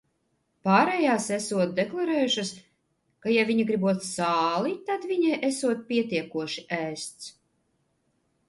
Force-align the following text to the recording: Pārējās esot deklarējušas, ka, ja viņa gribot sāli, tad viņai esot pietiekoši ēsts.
Pārējās 0.67 1.25
esot 1.35 1.75
deklarējušas, 1.79 2.53
ka, 3.25 3.31
ja 3.35 3.43
viņa 3.51 3.65
gribot 3.73 4.07
sāli, 4.09 4.73
tad 4.89 5.07
viņai 5.13 5.39
esot 5.51 5.85
pietiekoši 5.93 6.65
ēsts. 6.83 7.33